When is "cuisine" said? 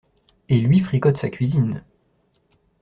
1.29-1.83